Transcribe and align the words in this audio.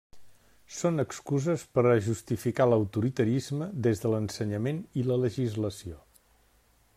Són 0.75 1.01
excuses 1.01 1.65
per 1.77 1.83
a 1.89 1.99
justificar 2.07 2.67
l'autoritarisme 2.69 3.69
des 3.89 4.01
de 4.05 4.13
l'ensenyament 4.15 4.81
i 5.03 5.05
la 5.11 5.19
legislació. 5.27 6.01